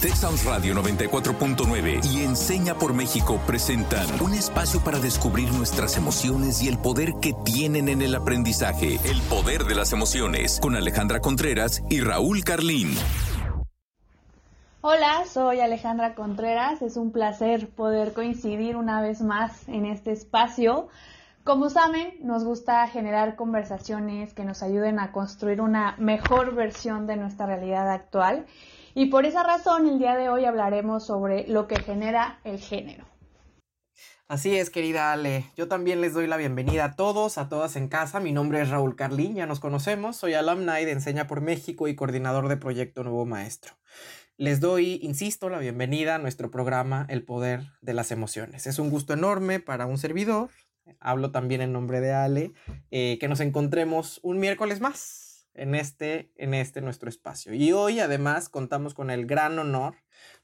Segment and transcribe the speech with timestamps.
[0.00, 6.68] Texas Radio 94.9 y Enseña por México presentan un espacio para descubrir nuestras emociones y
[6.68, 8.98] el poder que tienen en el aprendizaje.
[9.04, 12.94] El poder de las emociones con Alejandra Contreras y Raúl Carlín.
[14.80, 16.80] Hola, soy Alejandra Contreras.
[16.80, 20.88] Es un placer poder coincidir una vez más en este espacio.
[21.44, 27.18] Como saben, nos gusta generar conversaciones que nos ayuden a construir una mejor versión de
[27.18, 28.46] nuestra realidad actual
[28.94, 33.04] y por esa razón el día de hoy hablaremos sobre lo que genera el género.
[34.30, 35.44] Así es, querida Ale.
[35.56, 38.20] Yo también les doy la bienvenida a todos, a todas en casa.
[38.20, 40.16] Mi nombre es Raúl Carlín, ya nos conocemos.
[40.16, 43.74] Soy alumni de Enseña por México y coordinador de Proyecto Nuevo Maestro.
[44.36, 48.68] Les doy, insisto, la bienvenida a nuestro programa El Poder de las Emociones.
[48.68, 50.50] Es un gusto enorme para un servidor,
[51.00, 52.52] hablo también en nombre de Ale,
[52.92, 55.19] eh, que nos encontremos un miércoles más
[55.54, 57.54] en este, en este nuestro espacio.
[57.54, 59.96] Y hoy además contamos con el gran honor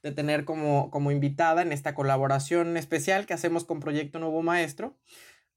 [0.03, 4.97] de tener como, como invitada en esta colaboración especial que hacemos con Proyecto Nuevo Maestro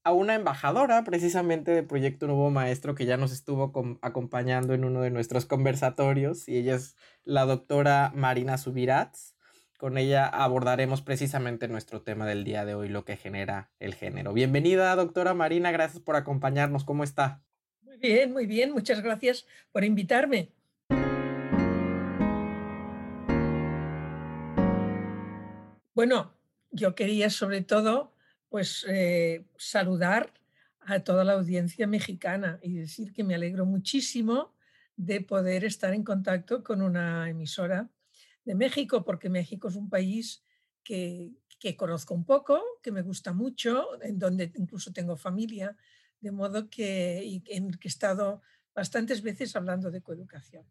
[0.03, 3.71] a una embajadora precisamente de Proyecto Nuevo Maestro que ya nos estuvo
[4.01, 9.35] acompañando en uno de nuestros conversatorios y ella es la doctora Marina Subirats.
[9.77, 14.33] Con ella abordaremos precisamente nuestro tema del día de hoy, lo que genera el género.
[14.33, 16.83] Bienvenida, doctora Marina, gracias por acompañarnos.
[16.83, 17.43] ¿Cómo está?
[18.01, 18.71] Bien, muy bien.
[18.71, 20.49] Muchas gracias por invitarme.
[25.93, 26.33] Bueno,
[26.71, 28.15] yo quería sobre todo
[28.49, 30.33] pues eh, saludar
[30.79, 34.55] a toda la audiencia mexicana y decir que me alegro muchísimo
[34.95, 37.91] de poder estar en contacto con una emisora
[38.45, 40.43] de México, porque México es un país
[40.83, 45.77] que, que conozco un poco, que me gusta mucho, en donde incluso tengo familia
[46.21, 48.41] de modo que, en que he estado
[48.73, 50.65] bastantes veces hablando de coeducación.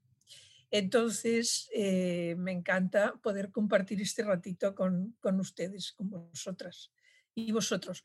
[0.70, 6.92] Entonces, eh, me encanta poder compartir este ratito con, ustedes, con vosotras
[7.34, 8.04] y vosotros.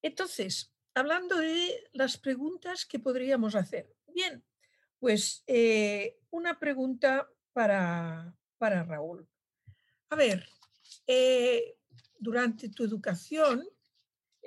[0.00, 3.94] Entonces, hablando de las preguntas que podríamos hacer.
[4.14, 4.42] Bien,
[4.98, 9.28] pues eh, una pregunta para, para Raúl.
[10.08, 10.48] A ver,
[11.06, 11.76] eh,
[12.18, 13.68] durante tu educación,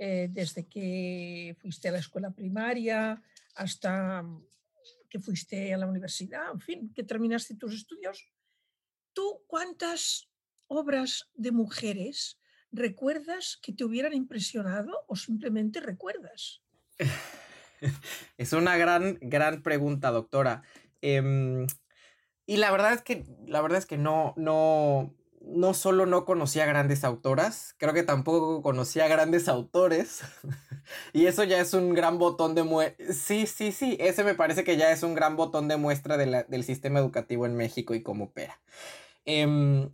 [0.01, 3.21] eh, desde que fuiste a la escuela primaria
[3.55, 4.23] hasta
[5.09, 8.31] que fuiste a la universidad, en fin, que terminaste tus estudios,
[9.11, 10.29] ¿tú cuántas
[10.67, 12.39] obras de mujeres
[12.71, 16.61] recuerdas que te hubieran impresionado o simplemente recuerdas?
[18.37, 20.63] Es una gran, gran pregunta, doctora.
[21.01, 21.67] Em,
[22.45, 26.65] y la verdad es que, la verdad es que no, no, no solo no conocía
[26.65, 30.21] grandes autoras, creo que tampoco conocía grandes autores.
[31.13, 33.13] y eso ya es un gran botón de muestra.
[33.13, 36.63] Sí, sí, sí, ese me parece que ya es un gran botón de muestra del
[36.63, 38.59] sistema educativo en México y cómo opera.
[39.25, 39.89] Em,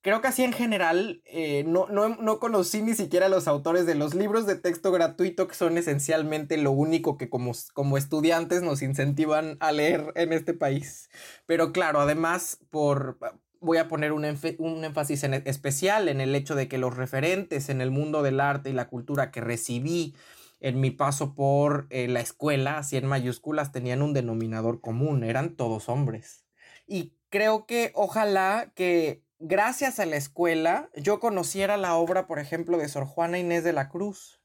[0.00, 4.14] creo que así en general eh, no, no, conocí ni siquiera los autores de los
[4.14, 9.56] libros de texto gratuito que son esencialmente lo único que como, como estudiantes nos incentivan
[9.60, 11.10] a leer en este país.
[11.46, 13.18] Pero claro, además por
[13.60, 17.80] voy a poner un, énfasis en especial en el hecho de que los referentes en
[17.80, 20.14] el mundo del arte y la cultura que recibí
[20.60, 25.54] en mi paso por eh, la escuela, así en mayúsculas, tenían un denominador común, eran
[25.54, 26.44] todos hombres.
[26.86, 32.78] Y creo que ojalá que gracias a la escuela yo conociera la obra, por ejemplo,
[32.78, 34.40] de Sor Juana Inés de la Cruz.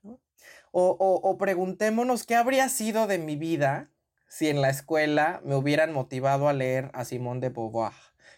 [0.76, 3.92] O, o preguntémonos qué habría sido de mi vida
[4.28, 7.94] si en la escuela me hubieran motivado a leer a Simone de Beauvoir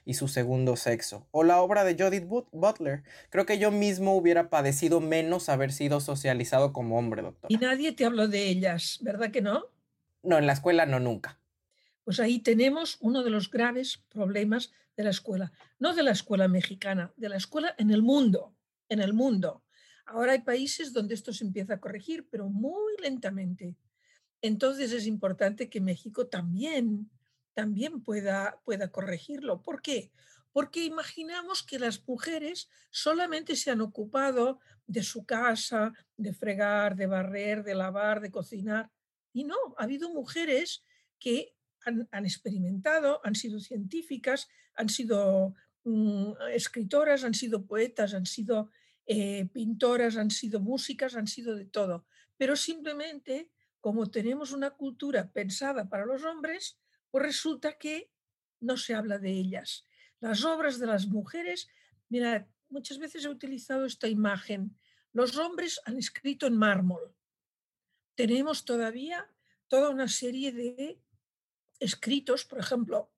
[0.06, 1.28] y su segundo sexo.
[1.32, 3.04] O la obra de Judith Butler.
[3.30, 7.52] Creo que yo mismo hubiera padecido menos haber sido socializado como hombre, doctor.
[7.52, 9.66] Y nadie te habló de ellas, ¿verdad que no?
[10.24, 11.40] No, en la escuela no, nunca.
[12.04, 15.52] Pues ahí tenemos uno de los graves problemas de la escuela.
[15.80, 18.56] No de la escuela mexicana, de la escuela en el mundo.
[18.90, 19.64] En el mundo.
[20.06, 23.76] Ahora hay países donde esto se empieza a corregir, pero muy lentamente.
[24.42, 27.10] Entonces es importante que México también
[27.56, 29.64] también pueda, pueda corregirlo.
[29.64, 30.12] ¿Por qué?
[30.52, 37.08] Porque imaginamos que las mujeres solamente se han ocupado de su casa, de fregar, de
[37.08, 38.92] barrer, de lavar, de cocinar.
[39.34, 40.84] Y no, ha habido mujeres
[41.20, 48.70] que han, experimentado, han sido científicas, han sido mm, escritoras, han sido poetas, han sido
[49.06, 52.06] eh, pintoras, han sido músicas, han sido de todo.
[52.38, 53.50] Pero simplemente,
[53.80, 56.80] como tenemos una cultura pensada para los hombres,
[57.16, 58.12] pues resulta que
[58.60, 59.86] no se habla de ellas.
[60.20, 61.70] Las obras de las mujeres,
[62.10, 64.78] mira, muchas veces he utilizado esta imagen.
[65.14, 67.16] Los hombres han escrito en mármol.
[68.16, 69.34] Tenemos todavía
[69.70, 71.00] toda una serie de
[71.80, 73.14] escritos, por ejemplo,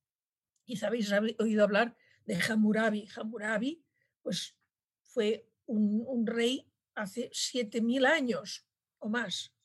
[0.63, 1.97] quizá habéis oído hablar
[2.27, 3.09] de Hammurabi.
[3.15, 3.83] Hammurabi,
[4.21, 4.55] pues
[5.01, 8.63] fue un, un rey hace 7.000 años
[8.99, 9.56] o más.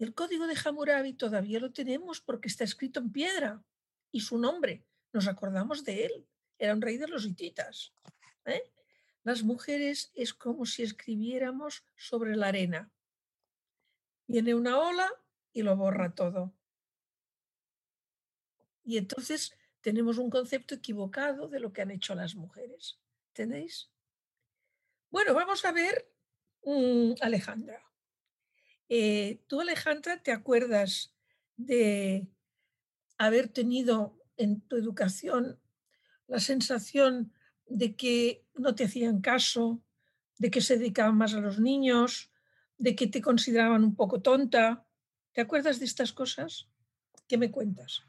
[0.00, 3.62] El código de Hammurabi todavía lo tenemos porque está escrito en piedra
[4.10, 4.82] y su nombre,
[5.12, 6.26] nos acordamos de él,
[6.58, 7.92] era un rey de los hititas.
[8.46, 8.62] ¿eh?
[9.24, 12.90] Las mujeres es como si escribiéramos sobre la arena.
[14.26, 15.12] Viene una ola
[15.52, 16.54] y lo borra todo.
[18.82, 22.98] Y entonces tenemos un concepto equivocado de lo que han hecho las mujeres.
[23.34, 23.90] ¿Entendéis?
[25.10, 26.10] Bueno, vamos a ver
[26.64, 27.89] mm, Alejandra.
[28.92, 31.14] Eh, tú, Alejandra, ¿te acuerdas
[31.56, 32.26] de
[33.18, 35.60] haber tenido en tu educación
[36.26, 37.32] la sensación
[37.66, 39.80] de que no te hacían caso,
[40.38, 42.32] de que se dedicaban más a los niños,
[42.78, 44.84] de que te consideraban un poco tonta?
[45.32, 46.68] ¿Te acuerdas de estas cosas?
[47.28, 48.02] ¿Qué me cuentas?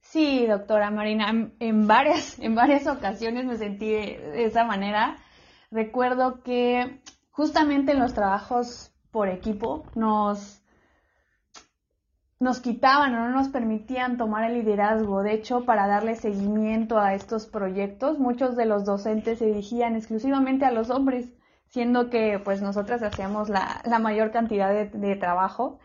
[0.00, 5.18] Sí, doctora Marina, en varias, en varias ocasiones me sentí de esa manera.
[5.70, 7.00] Recuerdo que
[7.30, 10.62] justamente en los trabajos por equipo nos,
[12.38, 15.22] nos quitaban o no nos permitían tomar el liderazgo.
[15.22, 20.64] De hecho, para darle seguimiento a estos proyectos, muchos de los docentes se dirigían exclusivamente
[20.64, 21.28] a los hombres,
[21.66, 25.78] siendo que pues nosotras hacíamos la, mayor cantidad de, trabajo.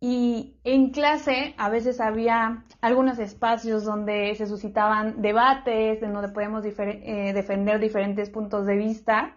[0.00, 6.64] Y en clase a veces había algunos espacios donde se suscitaban debates, en donde podíamos
[6.66, 9.36] eh, defender diferentes puntos de vista.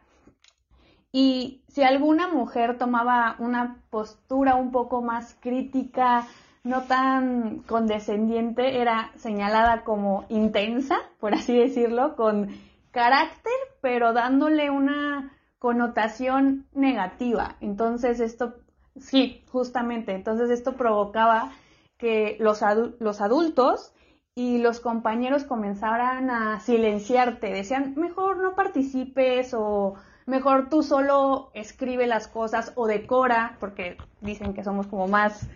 [1.12, 6.27] Y si alguna mujer tomaba una postura un poco más crítica,
[6.63, 12.50] no tan condescendiente, era señalada como intensa, por así decirlo, con
[12.92, 17.56] carácter, pero dándole una connotación negativa.
[17.62, 18.56] Entonces esto,
[18.98, 21.51] sí, justamente, entonces esto provocaba
[21.98, 22.62] que los,
[23.00, 23.94] los adultos
[24.36, 29.95] y los compañeros comenzaran a silenciarte, decían, mejor no participes o
[30.27, 35.50] mejor tú solo escribe las cosas o decora, porque dicen que somos como más,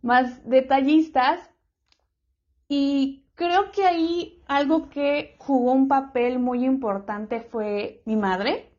[0.00, 1.50] más detallistas.
[2.68, 8.72] Y creo que ahí algo que jugó un papel muy importante fue mi madre,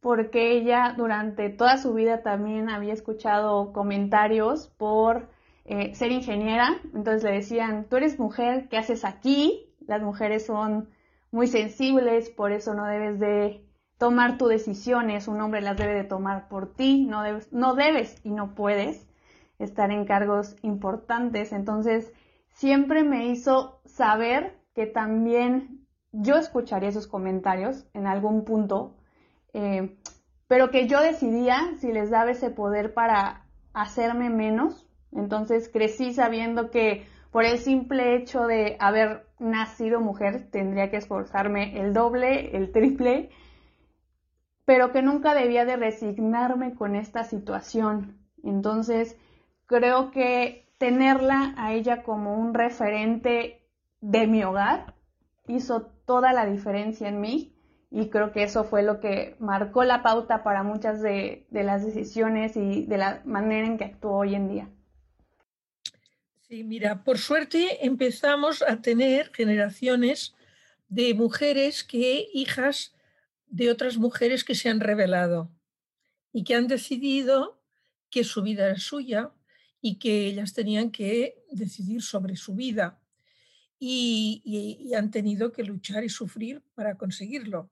[0.00, 5.30] porque ella durante toda su vida también había escuchado comentarios por
[5.64, 6.76] eh, ser ingeniera.
[6.94, 9.74] Entonces le decían, tú eres mujer, ¿qué haces aquí?
[9.86, 10.90] Las mujeres son
[11.30, 13.63] muy sensibles, por eso no debes de
[13.98, 18.20] tomar tus decisiones, un hombre las debe de tomar por ti, no debes, no debes
[18.24, 19.06] y no puedes
[19.58, 21.52] estar en cargos importantes.
[21.52, 22.12] Entonces,
[22.50, 28.96] siempre me hizo saber que también yo escucharía esos comentarios en algún punto,
[29.52, 29.96] eh,
[30.48, 34.86] pero que yo decidía si les daba ese poder para hacerme menos.
[35.12, 41.80] Entonces crecí sabiendo que por el simple hecho de haber nacido mujer tendría que esforzarme
[41.80, 43.30] el doble, el triple
[44.64, 48.18] pero que nunca debía de resignarme con esta situación.
[48.42, 49.16] Entonces,
[49.66, 53.62] creo que tenerla a ella como un referente
[54.00, 54.94] de mi hogar
[55.46, 57.54] hizo toda la diferencia en mí
[57.90, 62.56] y creo que eso fue lo que marcó la pauta para muchas de, las decisiones
[62.56, 64.68] y de la manera en que actúo hoy en día.
[66.40, 70.34] Sí, mira, por suerte empezamos a tener generaciones
[70.88, 72.93] de mujeres que hijas
[73.54, 75.48] de otras mujeres que se han revelado
[76.32, 77.62] y que han decidido
[78.10, 79.32] que su vida era suya
[79.80, 83.00] y que ellas tenían que decidir sobre su vida
[83.78, 87.70] y, han tenido que luchar y sufrir para conseguirlo.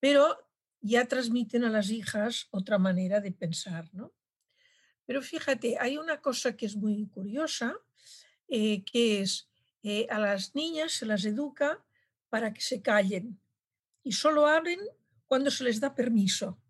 [0.00, 0.38] Pero
[0.80, 4.14] ya transmiten a las hijas otra manera de pensar, ¿no?
[5.04, 7.76] Pero fíjate, hay una cosa que es muy curiosa,
[8.48, 9.50] eh, que es
[9.82, 11.84] eh, a las niñas se las educa
[12.30, 13.38] para que se callen
[14.02, 14.78] y solo hablen
[15.32, 16.60] cuando se les da permiso.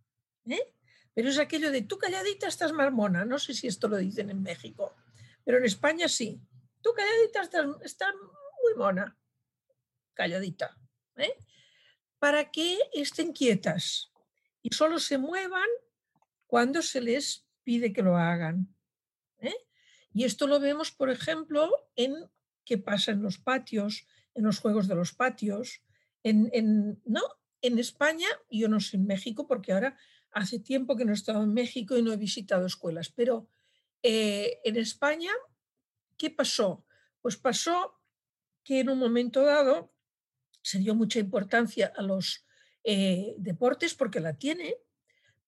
[0.46, 0.72] ¿eh?
[1.12, 3.24] Pero es aquello de tú calladita estás marmona.
[3.24, 4.94] No sé si esto lo dicen en México,
[5.44, 6.40] pero en España sí.
[6.80, 7.42] Tú calladita
[7.82, 8.14] estás,
[8.62, 9.18] muy mona.
[10.14, 10.78] Calladita.
[11.16, 11.34] ¿eh?
[12.20, 14.12] Para que estén quietas
[14.62, 15.68] y solo se muevan
[16.46, 18.72] cuando se les pide que lo hagan.
[19.40, 19.56] ¿eh?
[20.14, 22.30] Y esto lo vemos, por ejemplo, en
[22.64, 25.82] qué pasa en los patios, en los juegos de los patios,
[26.22, 27.22] en, en ¿no?
[27.62, 29.96] En España, yo no sé en México, porque ahora
[30.32, 33.48] hace tiempo que no he estado en México y no he visitado escuelas, pero
[34.02, 35.30] eh, en España,
[36.18, 36.84] ¿qué pasó?
[37.20, 38.00] Pues pasó
[38.64, 39.92] que en un momento dado
[40.62, 42.44] se dio mucha importancia a los
[42.84, 44.76] eh, deportes porque la tiene,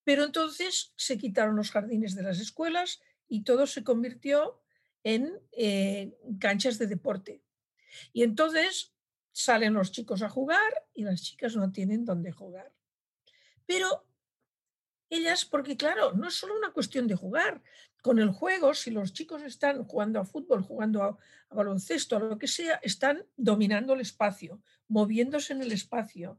[0.04, 4.60] pero entonces se quitaron los jardines de las escuelas y todo se convirtió
[5.02, 7.42] en eh, canchas de deporte.
[8.12, 8.93] Y entonces
[9.34, 12.72] salen los chicos a jugar y las chicas no tienen dónde jugar.
[13.66, 14.06] Pero
[15.10, 17.60] ellas, porque claro, no es solo una cuestión de jugar.
[18.00, 21.18] Con el juego, si los chicos están jugando a fútbol, jugando a,
[21.50, 26.38] baloncesto, a lo que sea, están dominando el espacio, moviéndose en el espacio.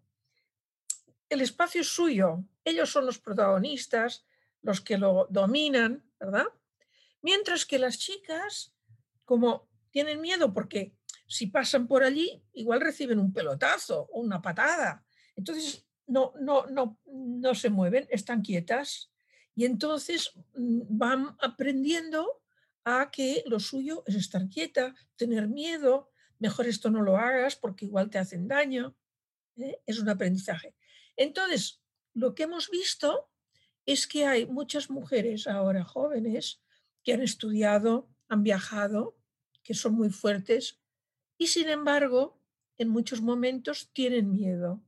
[1.27, 4.25] El espacio es suyo, ellos son los protagonistas,
[4.61, 6.45] los que lo dominan, ¿verdad?
[7.21, 8.73] Mientras que las chicas,
[9.25, 10.94] como tienen miedo porque
[11.27, 15.05] si pasan por allí, igual reciben un pelotazo o una patada.
[15.35, 19.11] Entonces, no, no, no, no se mueven, están quietas
[19.55, 22.41] y entonces mm, van aprendiendo
[22.83, 27.85] a que lo suyo es estar quieta, tener miedo, mejor esto no lo hagas porque
[27.85, 28.95] igual te hacen daño.
[29.57, 29.81] ¿eh?
[29.87, 30.75] Es un aprendizaje.
[31.15, 31.81] Entonces,
[32.13, 33.29] lo que hemos visto
[33.85, 36.61] es que hay muchas mujeres ahora jóvenes
[37.03, 39.17] que han estudiado, han viajado,
[39.63, 40.79] que son muy fuertes
[41.37, 42.41] y sin embargo,
[42.77, 44.81] en muchos momentos tienen miedo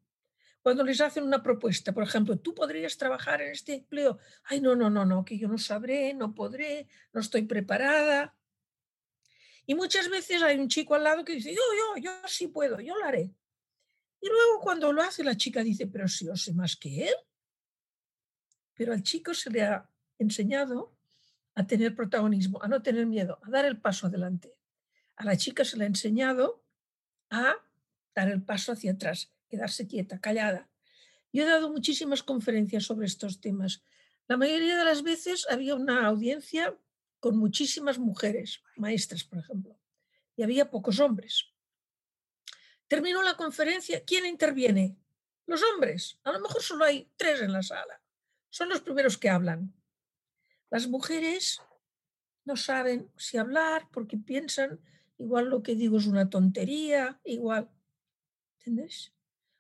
[0.68, 4.76] cuando les hacen una propuesta, por ejemplo, tú podrías trabajar en este empleo, ay, no,
[4.76, 8.36] no, no, no, que yo no sabré, no podré, no estoy preparada.
[9.66, 11.62] Y muchas veces hay un chico al lado que dice, yo,
[11.96, 13.34] yo, yo sí puedo, yo lo haré.
[14.20, 17.16] Y luego cuando lo hace la chica dice, pero si yo sé más que él.
[18.74, 20.98] Pero al chico se le ha enseñado
[21.56, 24.57] a tener protagonismo, a no tener miedo, a dar el paso adelante.
[25.18, 26.64] A la chica se le ha enseñado
[27.30, 27.56] a
[28.16, 30.70] dar el paso hacia atrás quedarse quieta, callada.
[31.34, 33.84] Yo he dado muchísimas conferencias sobre estos temas.
[34.28, 36.78] La mayoría de las veces había una audiencia
[37.20, 39.80] con muchísimas mujeres, maestras, por ejemplo,
[40.36, 41.46] y había pocos hombres.
[42.88, 44.98] Terminó la conferencia, ¿quién interviene?
[45.46, 46.20] Los hombres.
[46.24, 48.02] A lo mejor solo hay tres en la sala.
[48.50, 49.74] Son los primeros que hablan.
[50.70, 51.62] Las mujeres
[52.46, 54.80] no saben si hablar porque piensan
[55.18, 57.70] igual lo que digo es una tontería, igual.
[58.60, 59.14] ¿Entendés?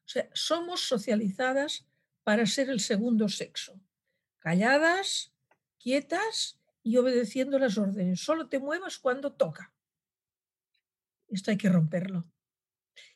[0.05, 1.85] O sea, somos socializadas
[2.23, 3.79] para ser el segundo sexo,
[4.39, 5.33] calladas,
[5.79, 8.21] quietas y obedeciendo las órdenes.
[8.21, 9.73] Solo te muevas cuando toca.
[11.29, 12.25] Esto hay que romperlo.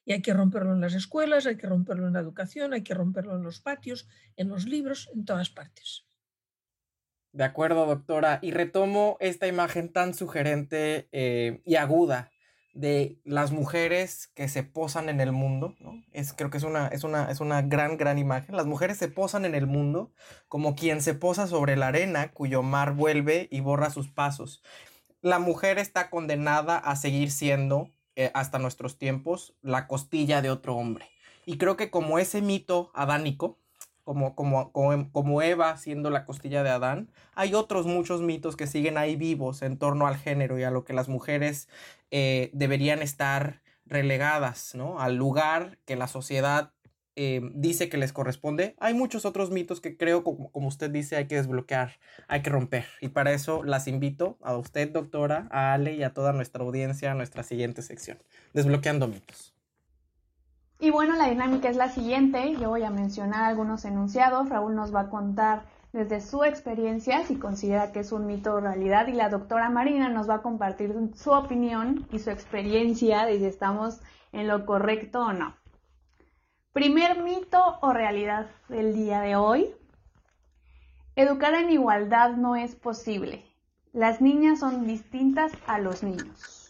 [0.04, 2.94] Y hay que romperlo en las escuelas, hay que romperlo en la educación, hay que
[2.94, 6.06] romperlo en los patios, en los libros, en todas partes.
[7.34, 8.40] De acuerdo, doctora.
[8.42, 12.32] Y retomo esta imagen tan sugerente eh, y aguda
[12.74, 16.02] de las mujeres que se posan en el mundo, ¿no?
[16.14, 18.56] Es, creo que es una, es, una, es una gran, gran imagen.
[18.56, 20.14] Las mujeres se posan en el mundo
[20.48, 24.64] como quien se posa sobre la arena cuyo mar vuelve y borra sus pasos.
[25.22, 30.76] La mujer está condenada a seguir siendo, eh, hasta nuestros tiempos, la costilla de otro
[30.76, 31.10] hombre.
[31.46, 33.60] Y creo que como ese mito adánico,
[34.12, 38.98] como, como, como, Eva siendo la costilla de Adán, hay otros muchos mitos que siguen
[38.98, 41.70] ahí vivos en torno al género y a lo que las mujeres
[42.12, 45.00] eh, deberían estar relegadas, ¿no?
[45.00, 46.72] Al lugar que la sociedad
[47.16, 48.76] eh, dice que les corresponde.
[48.80, 52.50] Hay muchos otros mitos que creo, como, como, usted dice, hay que desbloquear, hay que
[52.50, 52.86] romper.
[53.02, 57.12] Y para eso las invito a usted, doctora, a Ale y a toda nuestra audiencia
[57.12, 58.18] a nuestra siguiente sección,
[58.54, 59.54] Desbloqueando mitos.
[60.84, 62.56] Y bueno, la dinámica es la siguiente.
[62.60, 64.50] Yo voy a mencionar algunos enunciados.
[64.50, 65.62] Raúl nos va a contar
[65.94, 70.10] desde su experiencia si considera que es un mito o realidad y la doctora Marina
[70.10, 75.20] nos va a compartir su opinión y su experiencia de si estamos en lo correcto
[75.20, 75.56] o no.
[76.74, 79.70] Primer mito o realidad del día de hoy.
[81.16, 83.46] Educar en igualdad no es posible.
[83.94, 86.61] Las niñas son distintas a los niños.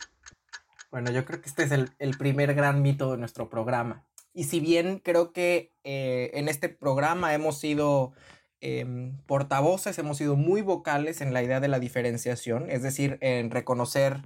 [0.91, 4.05] Bueno, yo creo que este es el, primer gran mito de nuestro programa.
[4.33, 8.11] Y si bien creo que eh, en este programa hemos sido
[8.59, 13.51] em, portavoces, hemos sido muy vocales en la idea de la diferenciación, es decir, en
[13.51, 14.21] reconocer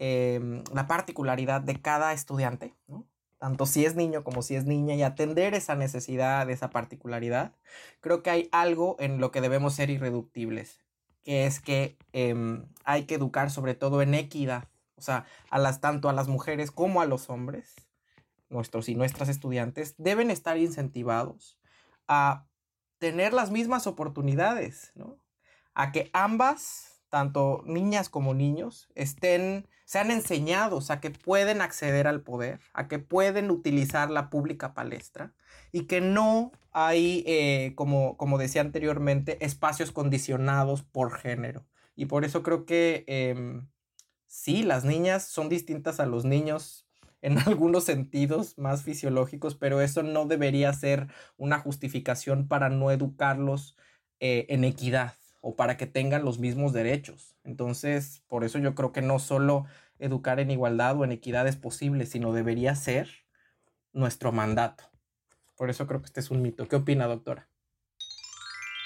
[0.00, 2.74] em, la particularidad de cada estudiante,
[3.38, 7.52] tanto si es niño como si es niña, y atender esa necesidad, esa particularidad,
[8.00, 10.80] creo que hay algo en lo que debemos ser irreductibles,
[11.22, 14.68] que es que em, hay que educar sobre todo en equidad
[14.98, 17.74] o sea, a las, tanto a las mujeres como a los hombres,
[18.50, 21.58] nuestros y nuestras estudiantes, deben estar incentivados
[22.06, 22.46] a
[22.98, 25.18] tener las mismas oportunidades, ¿no?
[25.74, 32.22] A que ambas, tanto niñas como niños, estén, sean enseñados a que pueden acceder al
[32.22, 35.32] poder, a que pueden utilizar la pública palestra
[35.70, 41.64] y que no hay, eh, como, como decía anteriormente, espacios condicionados por género.
[41.94, 43.68] Y por eso creo que em,
[44.28, 46.86] sí, las niñas son distintas a los niños
[47.20, 53.76] en algunos sentidos más fisiológicos, pero eso no debería ser una justificación para no educarlos
[54.20, 57.36] eh, en equidad o para que tengan los mismos derechos.
[57.44, 59.66] Entonces, por eso yo creo que no solo
[59.98, 63.08] educar en igualdad o en equidad es posible, sino debería ser
[63.92, 64.84] nuestro mandato.
[65.56, 66.68] Por eso creo que este es un mito.
[66.68, 67.48] ¿Qué opina, doctora?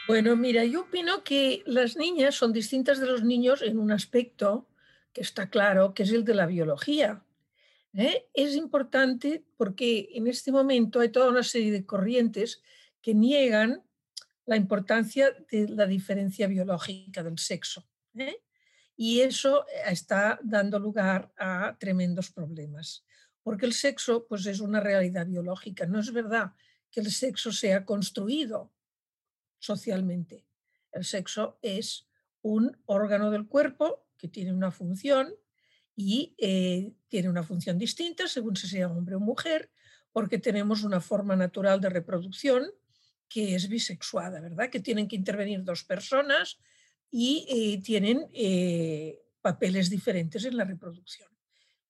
[0.08, 4.66] Bueno, mira, yo opino que las niñas son distintas de los niños en un aspecto
[5.12, 7.24] que está claro, que es el de la biología.
[7.94, 8.28] ¿eh?
[8.34, 12.62] Es importante porque en este momento hay toda una serie de corrientes
[13.00, 13.82] que niegan
[14.46, 17.86] la importancia de la diferencia biológica del sexo.
[18.16, 18.42] ¿eh?
[18.96, 23.04] Y eso está dando lugar a tremendos problemas,
[23.42, 25.86] porque el sexo pues, es una realidad biológica.
[25.86, 26.52] No es verdad
[26.90, 28.72] que el sexo sea construido
[29.58, 30.44] socialmente.
[30.92, 32.06] El sexo es
[32.42, 35.34] un órgano del cuerpo que tiene una función
[35.96, 39.68] y eh, tiene una función distinta según si sea hombre o mujer,
[40.12, 42.70] porque tenemos una forma natural de reproducción
[43.28, 44.70] que es bisexuada, ¿verdad?
[44.70, 46.60] Que tienen que intervenir dos personas
[47.10, 51.28] y eh, tienen eh, papeles diferentes en la reproducción.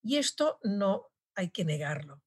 [0.03, 2.23] Y esto no hay que negarlo.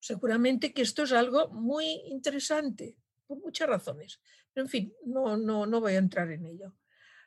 [0.00, 4.20] Seguramente que esto es algo muy interesante, por muchas razones.
[4.52, 6.74] Pero en fin, no, no, no voy a entrar en ello.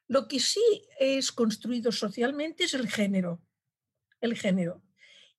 [0.07, 3.41] Lo que sí es construido socialmente es el género.
[4.21, 4.81] El género.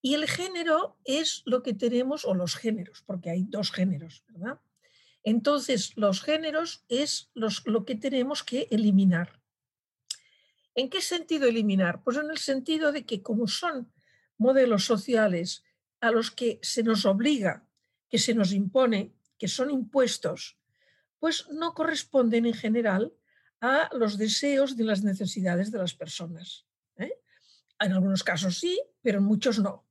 [0.00, 4.60] Y el género es lo que tenemos, o los géneros, porque hay dos géneros, ¿verdad?
[5.25, 9.40] Entonces, los géneros es lo que tenemos que eliminar.
[10.75, 12.04] ¿En qué sentido eliminar?
[12.04, 13.92] Pues en el sentido de que como son
[14.37, 15.64] modelos sociales
[16.00, 17.66] a los que se nos obliga,
[18.08, 20.56] que se nos impone, que son impuestos,
[21.18, 23.12] pues no corresponden en general
[23.61, 26.67] a los deseos y las necesidades de las personas.
[26.97, 27.12] ¿eh?
[27.81, 29.87] En algunos casos sí, pero en muchos no.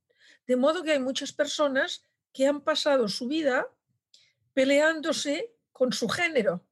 [0.45, 3.67] De modo que hay muchas personas que han pasado su vida
[4.53, 6.65] peleándose con su género,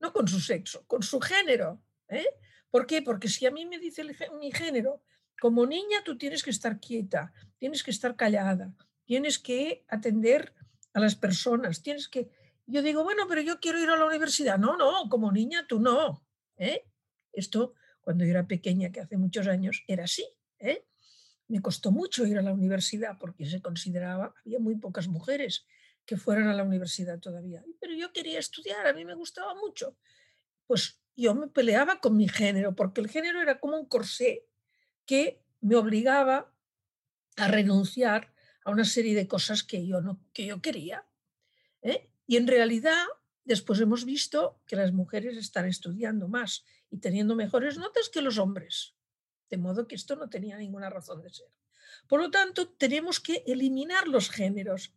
[0.00, 1.80] no con su sexo, con su género.
[2.08, 2.26] ¿eh?
[2.70, 3.02] ¿Por qué?
[3.02, 4.04] Porque si a mí me dice
[4.38, 5.02] mi género,
[5.40, 10.54] como niña tú tienes que estar quieta, tienes que estar callada, tienes que atender
[10.92, 12.28] a las personas, tienes que...
[12.70, 14.58] Yo digo, bueno, pero yo quiero ir a la universidad.
[14.58, 16.22] No, no, como niña tú no.
[16.58, 16.84] ¿eh?
[17.32, 20.26] Esto, cuando yo era pequeña, que hace muchos años, era así.
[20.58, 20.84] ¿eh?
[21.46, 25.64] Me costó mucho ir a la universidad porque se consideraba, había muy pocas mujeres
[26.04, 27.64] que fueran a la universidad todavía.
[27.80, 29.96] Pero yo quería estudiar, a mí me gustaba mucho.
[30.66, 34.44] Pues yo me peleaba con mi género, porque el género era como un corsé
[35.06, 36.52] que me obligaba
[37.36, 41.06] a renunciar a una serie de cosas que yo, no, que yo quería.
[41.80, 42.10] ¿eh?
[42.28, 43.06] Y en realidad,
[43.44, 48.36] después hemos visto que las mujeres están estudiando más y teniendo mejores notas que los
[48.36, 48.94] hombres.
[49.48, 51.48] De modo que esto no tenía ninguna razón de ser.
[52.06, 54.92] Por lo tanto, tenemos que eliminar los géneros.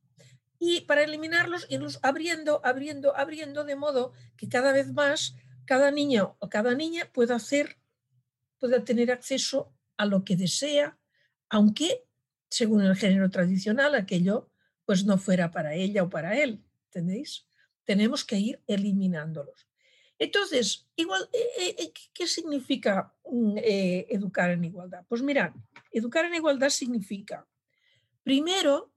[0.59, 5.33] Y para eliminarlos, irlos abriendo, abriendo, abriendo, de modo que cada vez más
[5.65, 7.77] cada niño o cada niña pueda hacer,
[8.59, 10.97] pueda tener acceso a lo que desea,
[11.47, 12.03] aunque,
[12.49, 14.51] según el género tradicional, aquello
[14.83, 16.61] pues no fuera para ella o para él.
[16.91, 17.47] ¿Entendéis?
[17.85, 19.67] Tenemos que ir eliminándolos.
[20.19, 25.05] Entonces, igual, eh, eh, ¿qué significa mm, eh, educar en igualdad?
[25.07, 25.53] Pues mirad,
[25.91, 27.47] educar en igualdad significa,
[28.21, 28.93] primero,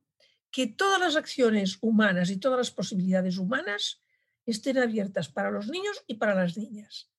[0.51, 4.03] que todas las acciones humanas y todas las posibilidades humanas
[4.45, 7.11] estén abiertas para los niños y para las niñas.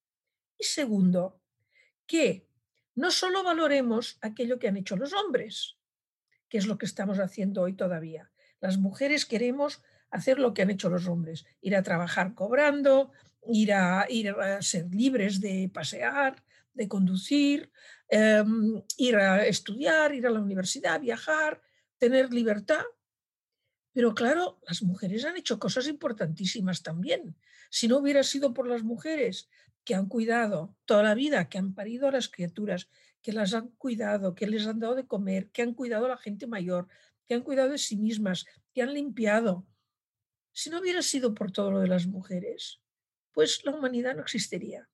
[0.58, 1.42] Y segundo,
[2.06, 2.48] que
[2.96, 5.78] no solo valoremos aquello que han hecho los hombres,
[6.50, 8.32] que es lo que estamos haciendo hoy todavía.
[8.60, 9.82] Las mujeres queremos
[10.15, 13.12] hacer lo que han hecho los hombres, ir a trabajar cobrando,
[13.47, 17.71] ir a, ir a ser libres de pasear, de conducir,
[18.10, 21.62] em, ir a estudiar, ir a la universidad, viajar,
[21.97, 22.84] tener libertad.
[23.93, 27.38] Pero claro, las mujeres han hecho cosas importantísimas también.
[27.69, 29.49] Si no hubiera sido por las mujeres
[29.86, 32.89] que han cuidado toda la vida, que han parido a las criaturas,
[33.21, 36.17] que las han cuidado, que les han dado de comer, que han cuidado a la
[36.17, 36.88] gente mayor,
[37.28, 39.65] que han cuidado de sí mismas, que han limpiado,
[40.56, 42.80] si no hubiera sido por todo lo de las mujeres,
[43.34, 44.89] pues la humanidad no existiría,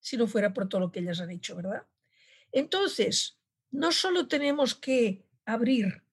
[0.00, 1.86] si no fuera por todo lo que ellas han hecho, ¿verdad?
[2.52, 3.38] Entonces,
[3.70, 6.04] no solo tenemos que abrir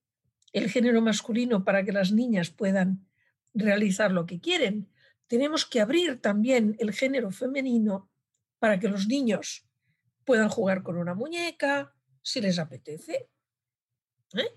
[0.53, 3.05] el género masculino para que las niñas puedan
[3.53, 4.89] realizar lo que quieren,
[5.27, 8.09] tenemos que abrir también el género femenino
[8.59, 9.67] para que los niños
[10.23, 13.27] puedan jugar con una muñeca, si les apetece.
[14.35, 14.55] ¿eh?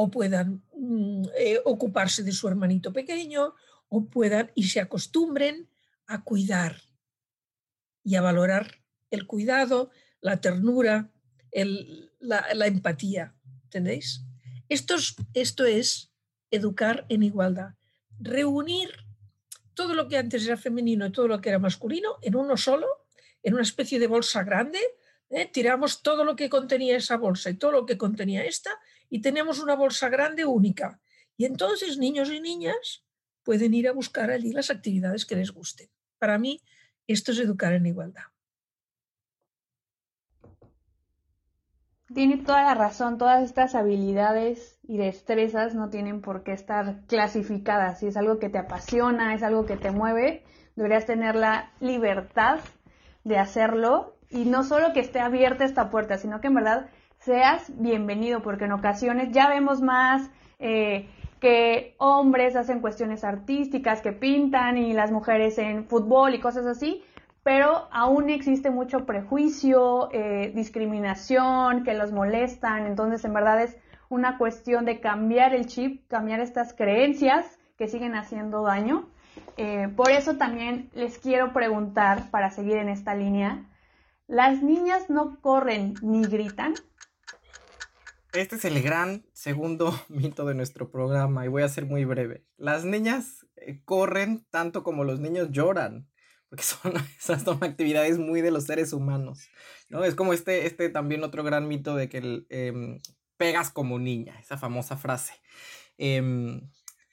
[0.00, 3.56] O puedan mm, eh, ocuparse de su hermanito pequeño,
[3.88, 5.68] o puedan y se acostumbren
[6.06, 6.82] a cuidar
[8.04, 8.80] y a valorar
[9.10, 11.10] el cuidado, la ternura,
[12.20, 13.34] la, empatía.
[13.64, 14.22] ¿Entendéis?
[14.68, 16.12] Esto es, esto es
[16.52, 17.74] educar en igualdad.
[18.20, 18.90] Reunir
[19.74, 22.86] todo lo que antes era femenino y todo lo que era masculino en uno solo,
[23.42, 24.78] en una especie de bolsa grande.
[25.30, 25.50] ¿eh?
[25.52, 28.78] Tiramos todo lo que contenía esa bolsa y todo lo que contenía esta
[29.10, 31.00] y tenemos una bolsa grande única.
[31.36, 33.04] Y entonces niños y niñas
[33.42, 35.88] pueden ir a buscar allí las actividades que les gusten.
[36.18, 36.60] Para mí,
[37.06, 38.24] esto es educar en igualdad.
[42.14, 48.00] Tiene toda la razón, todas estas habilidades y destrezas no tienen por qué estar clasificadas.
[48.00, 50.42] Si es algo que te apasiona, es algo que te mueve,
[50.74, 52.60] deberías tener la libertad
[53.24, 57.72] de hacerlo y no solo que esté abierta esta puerta, sino que en verdad seas
[57.78, 61.08] bienvenido, porque en ocasiones ya vemos más eh,
[61.40, 67.02] que hombres hacen cuestiones artísticas, que pintan y las mujeres en fútbol y cosas así,
[67.42, 73.76] pero aún existe mucho prejuicio, eh, discriminación, que los molestan, entonces en verdad es
[74.08, 79.08] una cuestión de cambiar el chip, cambiar estas creencias que siguen haciendo daño.
[79.56, 83.64] Eh, por eso también les quiero preguntar, para seguir en esta línea,
[84.26, 86.74] ¿las niñas no corren ni gritan?
[88.34, 92.44] Este es el gran segundo mito de nuestro programa y voy a ser muy breve.
[92.56, 96.08] Las niñas eh, corren tanto como los niños lloran
[96.48, 99.48] porque son, esas son actividades muy de los seres humanos,
[99.88, 100.04] ¿no?
[100.04, 102.98] Es como este, este también otro gran mito de que em,
[103.36, 105.34] pegas como niña, esa famosa frase.
[105.96, 106.60] Em,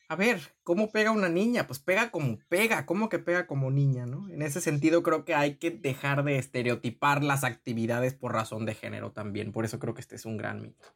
[0.08, 1.66] a ver, ¿cómo pega una niña?
[1.66, 4.30] Pues pega como pega, ¿cómo que pega como niña, no?
[4.30, 8.76] En ese sentido creo que hay que dejar de estereotipar las actividades por razón de
[8.76, 10.88] género también, por eso creo que este es un gran mito.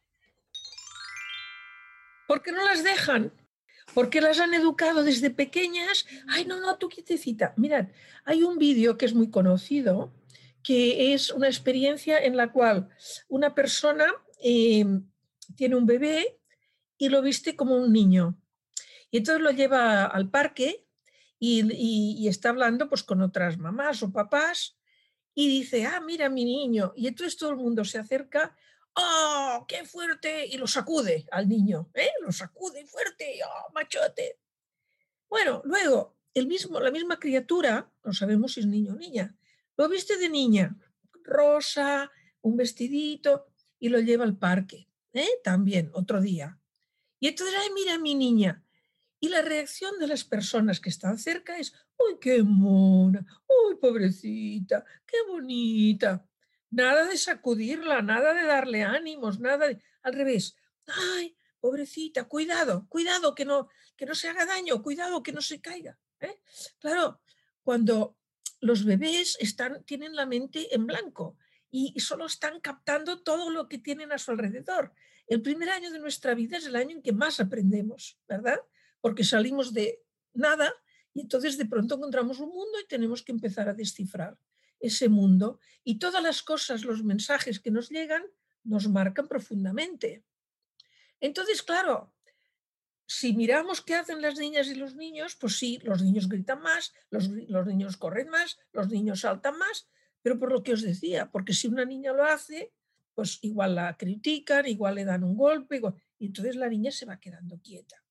[2.30, 3.32] ¿Por qué no las dejan?
[3.92, 6.06] porque las han educado desde pequeñas.
[6.28, 7.54] Ay, no, no, tú quietecita.
[7.56, 7.88] Mirad,
[8.24, 10.12] hay un vídeo que es muy conocido,
[10.62, 12.88] que es una experiencia en la cual
[13.28, 14.06] una persona
[14.44, 14.84] eh,
[15.56, 16.38] tiene un bebé
[16.98, 18.40] y lo viste como un niño.
[19.10, 20.86] Y entonces lo lleva al parque
[21.40, 24.78] y, y, está hablando pues, con otras mamás o papás
[25.34, 26.92] y dice, ah, mira mi niño.
[26.94, 28.56] Y entonces todo el mundo se acerca
[28.94, 30.46] ¡Oh, qué fuerte!
[30.46, 32.10] Y lo sacude al niño, ¿eh?
[32.22, 34.38] Lo sacude fuerte, ¡oh, machote!
[35.28, 39.36] Bueno, luego, el mismo, la misma criatura, no sabemos si es niño o niña,
[39.76, 40.76] lo viste de niña,
[41.22, 42.10] rosa,
[42.42, 43.46] un vestidito,
[43.78, 45.28] y lo lleva al parque, ¿eh?
[45.42, 46.58] También, otro día.
[47.18, 48.62] Y entonces, ay, mira mi niña.
[49.20, 53.24] Y la reacción de las personas que están cerca es, ¡uy, qué mona!
[53.46, 54.84] ¡Uy, pobrecita!
[55.06, 56.26] ¡Qué bonita!
[56.70, 59.82] Nada de sacudirla, nada de darle ánimos, nada de...
[60.02, 60.56] Al revés.
[60.86, 65.60] Ay, pobrecita, cuidado, cuidado que no, que no se haga daño, cuidado que no se
[65.60, 65.98] caiga.
[66.20, 66.40] ¿eh?
[66.78, 67.20] Claro,
[67.62, 68.16] cuando
[68.60, 71.36] los bebés están, tienen la mente en blanco
[71.70, 74.92] y solo están captando todo lo que tienen a su alrededor.
[75.30, 78.60] El primer año de nuestra vida es el año en que más aprendemos, ¿verdad?
[79.00, 80.02] Porque salimos de
[80.32, 80.74] nada
[81.14, 84.36] y entonces de pronto encontramos un mundo y tenemos que empezar a descifrar
[84.80, 88.22] ese mundo y todas las cosas, los mensajes que nos llegan,
[88.64, 90.24] nos marcan profundamente.
[91.20, 92.12] Entonces, claro,
[93.06, 96.94] si miramos qué hacen las niñas y los niños, pues sí, los niños gritan más,
[97.10, 99.88] los, niños corren más, los niños saltan más,
[100.22, 102.72] pero por lo que os decía, porque si una niña lo hace,
[103.14, 105.80] pues igual la critican, igual le dan un golpe,
[106.18, 108.02] y entonces la niña se va quedando quieta.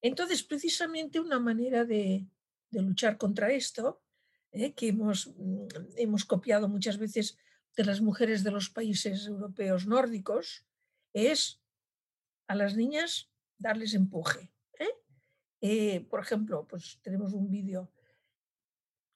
[0.00, 2.26] Entonces, precisamente una manera de,
[2.70, 4.02] de luchar contra esto
[4.52, 4.72] ¿eh?
[4.74, 7.38] que hemos, mm, hemos copiado muchas veces
[7.76, 10.64] de las mujeres de los países europeos nórdicos,
[11.12, 11.60] es
[12.46, 14.50] a las niñas darles empuje.
[14.78, 14.88] ¿eh?
[15.60, 17.90] Eh, por ejemplo, pues tenemos un vídeo,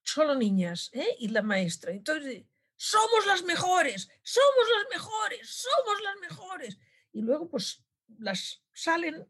[0.02, 1.92] solo niñas y la maestra.
[1.92, 2.44] Entonces,
[2.76, 6.78] somos las mejores, somos las mejores, somos las mejores.
[7.12, 7.84] Y luego pues
[8.18, 9.26] las salen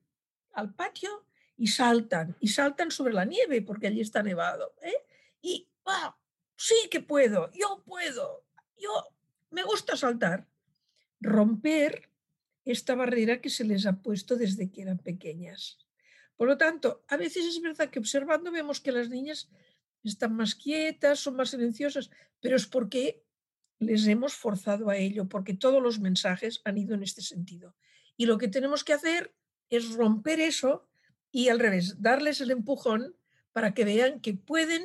[0.53, 4.75] al patio y saltan, y saltan sobre la nieve porque allí está nevado.
[5.41, 6.17] Y ah,
[6.57, 8.45] sí que puedo, yo puedo,
[8.77, 8.91] yo
[9.51, 10.47] me gusta saltar.
[11.21, 12.11] Romper
[12.65, 15.79] esta barrera que se les ha puesto desde que eran pequeñas.
[16.37, 19.49] Por lo tanto, a veces es verdad que observando vemos que las niñas
[20.03, 23.23] están más quietas, son más silenciosas, pero es porque
[23.79, 27.75] les hemos forzado a ello, porque todos los mensajes han ido en este sentido.
[28.17, 29.35] Y lo que tenemos que hacer
[29.71, 30.89] es romper eso
[31.31, 33.17] y al revés, darles el empujón
[33.53, 34.85] para que vean que pueden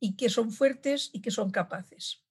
[0.00, 2.24] y que son fuertes y que son capaces.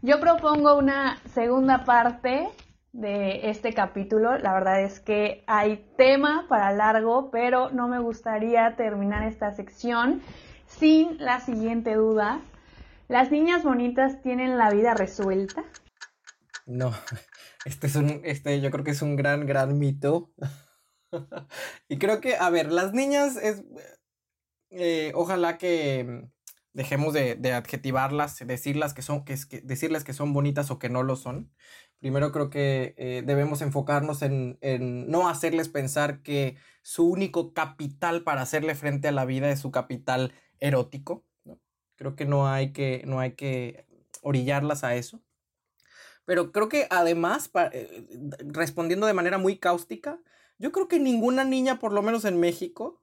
[0.00, 2.48] Yo propongo una segunda parte
[2.92, 4.36] de este capítulo.
[4.38, 10.20] La verdad es que hay tema para largo, pero no me gustaría terminar esta sección
[10.66, 12.40] sin la siguiente duda.
[13.08, 15.64] ¿Las niñas bonitas tienen la vida resuelta?
[16.66, 16.92] No,
[17.64, 20.32] este es un, este yo creo que es un gran, gran mito.
[21.88, 23.62] y creo que, a ver, las niñas es,
[24.70, 26.28] eh, ojalá que,
[26.72, 31.16] dejemos de, adjetivarlas, decirlas que son, que, decirles que son bonitas o que no lo
[31.16, 31.50] son,
[32.02, 34.58] Primero creo que eh, debemos enfocarnos en,
[35.08, 39.70] no hacerles pensar que su único capital para hacerle frente a la vida es su
[39.70, 41.24] capital erótico.
[41.94, 43.86] Creo que no hay que, no hay que
[44.20, 45.22] orillarlas a eso.
[46.24, 48.08] Pero creo que además, eh,
[48.48, 50.18] respondiendo de manera muy cáustica,
[50.58, 53.00] yo creo que ninguna niña, por lo menos en México,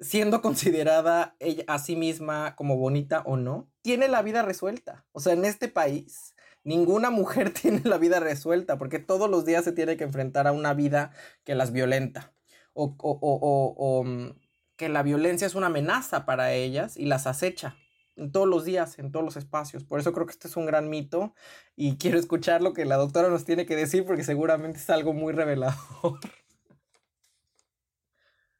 [0.00, 5.06] siendo considerada ella a sí misma como bonita o no, tiene la vida resuelta.
[5.12, 9.64] O sea, en este país ninguna mujer tiene la vida resuelta porque todos los días
[9.64, 11.12] se tiene que enfrentar a una vida
[11.44, 12.32] que las violenta
[12.72, 14.34] o, o, o, o mm,
[14.76, 17.76] que la violencia es una amenaza para ellas y las acecha
[18.16, 19.84] en todos los días, en todos los espacios.
[19.84, 21.34] Por eso creo que este es un gran mito
[21.76, 25.12] y quiero escuchar lo que la doctora nos tiene que decir porque seguramente es algo
[25.12, 26.18] muy revelador.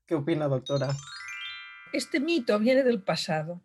[0.06, 0.94] ¿Qué opina, doctora?
[1.94, 3.62] Este mito viene del pasado.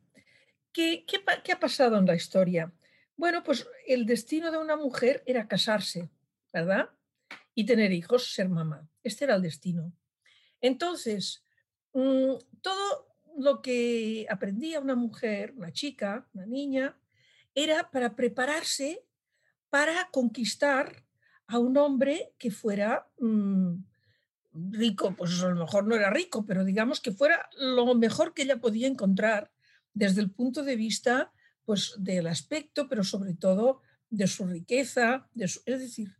[0.72, 2.72] ¿Qué, qué, ha pasado en la historia?
[3.18, 6.12] Bueno, pues el destino de una mujer era casarse,
[6.54, 6.92] ¿verdad?
[7.56, 8.88] Y tener hijos, ser mamá.
[9.02, 9.92] Este era el destino.
[10.62, 11.44] Entonces,
[11.94, 17.00] mm, todo lo que aprendía una mujer, una chica, una niña,
[17.56, 19.08] era para prepararse
[19.72, 21.04] para conquistar
[21.48, 23.89] a un hombre que fuera mm,
[24.54, 28.44] rico, pues a lo mejor no era rico, pero digamos que fuera lo mejor que
[28.44, 29.52] ella podía encontrar
[29.94, 31.32] desde el punto de vista
[31.66, 36.16] pues del aspecto, pero sobre todo de su riqueza, de es decir,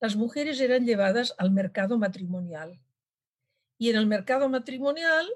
[0.00, 2.80] las mujeres eran llevadas al mercado matrimonial.
[3.78, 5.26] Y en el mercado matrimonial,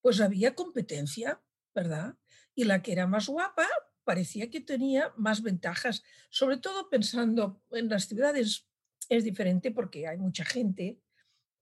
[0.00, 1.40] pues había competencia,
[1.74, 2.16] ¿verdad?
[2.54, 3.66] Y la que era más guapa
[4.04, 8.66] parecía que tenía más ventajas, sobre todo pensando en las ciudades
[9.08, 10.98] es diferente porque hay mucha gente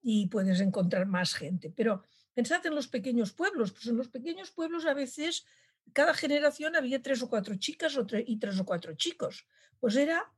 [0.03, 2.03] y puedes encontrar más gente, pero
[2.35, 5.45] pensad en los pequeños pueblos, pues en los pequeños pueblos a veces
[5.93, 9.47] cada generación había tres o cuatro chicas y tres o cuatro chicos.
[9.81, 10.33] Pues era,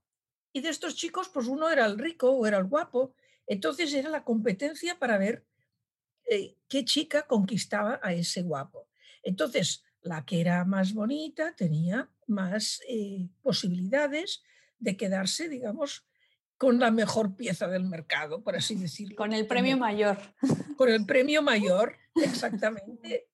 [0.53, 3.15] y de estos chicos, pues uno era el rico o era el guapo.
[3.47, 5.45] Entonces era la competencia para ver
[6.29, 8.89] eh, qué chica conquistaba a ese guapo.
[9.23, 14.43] Entonces, la que era más bonita tenía más eh, posibilidades
[14.79, 16.07] de quedarse, digamos,
[16.61, 19.17] con la mejor pieza del mercado, por así decirlo.
[19.17, 20.19] Con el premio mayor.
[20.77, 23.31] Con el premio mayor, exactamente.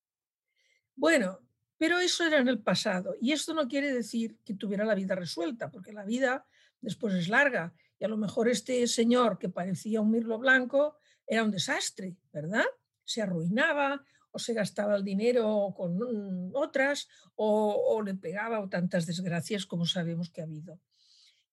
[0.95, 1.41] Bueno,
[1.77, 3.17] pero eso era en el pasado.
[3.21, 6.47] Y esto no quiere decir que tuviera la vida resuelta, porque la vida
[6.81, 7.75] después es larga.
[7.99, 12.67] Y a lo mejor este señor que parecía un mirlo blanco era un desastre, ¿verdad?
[13.03, 19.05] Se arruinaba o se gastaba el dinero con otras o, o le pegaba o tantas
[19.05, 20.79] desgracias como sabemos que ha habido.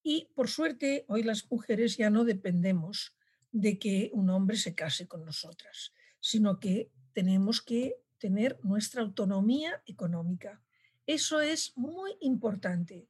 [0.04, 3.16] Y por suerte, hoy las mujeres ya no dependemos
[3.52, 9.82] de que un hombre se case con nosotras, sino que tenemos que tener nuestra autonomía
[9.86, 10.62] económica.
[11.08, 13.08] Eso es muy importante.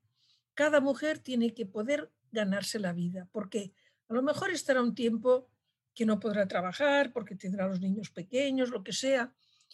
[0.54, 3.74] Cada mujer tiene que poder ganarse la vida, porque
[4.10, 5.50] a lo mejor estará un tiempo
[5.96, 9.34] que no podrá trabajar, porque tendrá los niños pequeños, lo que sea,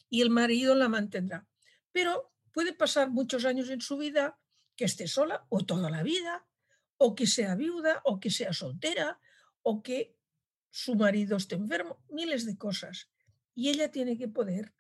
[0.10, 1.48] y el marido la mantendrá.
[1.92, 4.38] Pero puede pasar muchos años en su vida
[4.76, 6.46] que esté sola o toda la vida,
[7.00, 9.20] o que sea viuda, o que sea soltera,
[9.64, 10.16] o que
[10.70, 13.10] su marido esté enfermo, miles de cosas.
[13.56, 14.74] Y ella tiene que poder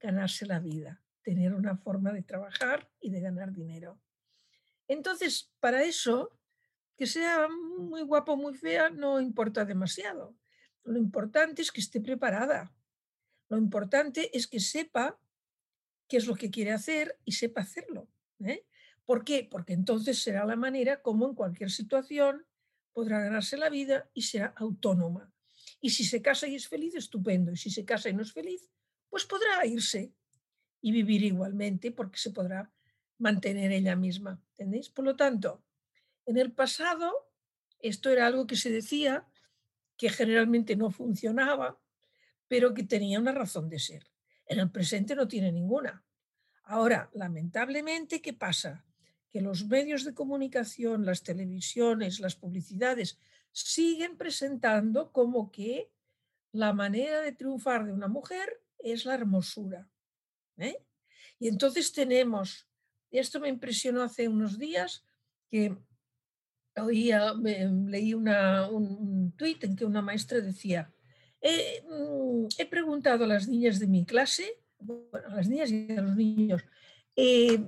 [0.00, 4.00] ganarse la vida, tener una forma de trabajar y de ganar dinero.
[4.88, 6.36] Entonces, para eso,
[6.96, 7.46] que sea
[7.78, 10.36] muy guapo muy fea no importa demasiado.
[10.82, 12.74] Lo importante es que esté preparada.
[13.48, 15.20] Lo importante es que sepa
[16.08, 18.08] qué es lo que quiere hacer y sepa hacerlo.
[18.40, 18.66] ¿eh?
[19.10, 19.42] ¿Por qué?
[19.42, 22.46] Porque entonces será la manera como en cualquier situación
[22.92, 25.34] podrá ganarse la vida y será autónoma.
[25.80, 27.50] Y si se casa y es feliz, estupendo.
[27.50, 28.70] Y si se casa y no es feliz,
[29.08, 30.14] pues podrá irse
[30.80, 32.72] y vivir igualmente porque se podrá
[33.18, 34.40] mantener ella misma.
[34.52, 34.88] ¿Entendéis?
[34.90, 35.64] Por lo tanto,
[36.24, 37.32] en el pasado
[37.80, 39.26] esto era algo que se decía
[39.96, 41.80] que generalmente no funcionaba,
[42.46, 44.06] pero que tenía una razón de ser.
[44.46, 46.04] En el presente no tiene ninguna.
[46.62, 48.86] Ahora, lamentablemente, ¿qué pasa?
[49.30, 53.18] Que los medios de comunicación, las televisiones, las publicidades,
[53.52, 55.90] siguen presentando como que
[56.52, 59.88] la manera de triunfar de una mujer es la hermosura.
[60.56, 60.82] ¿eh?
[61.38, 62.68] Y entonces tenemos,
[63.10, 65.04] esto me impresionó hace unos días,
[65.50, 65.76] que
[66.76, 70.92] oía, leí una, un, tuit en que una maestra decía,
[71.42, 74.60] mm, he preguntado a las niñas de mi clase,
[75.12, 76.62] a las niñas y a los niños,
[77.16, 77.58] eh,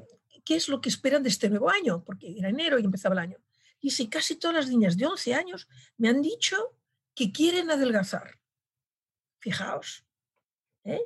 [0.44, 2.04] ¿qué es lo que esperan de este nuevo año?
[2.04, 3.38] Porque era enero y empezaba el año.
[3.80, 6.78] Y si casi todas las niñas de 11 años me han dicho
[7.14, 8.38] que quieren adelgazar.
[9.38, 10.06] Fijaos,
[10.84, 11.00] ¿Eh?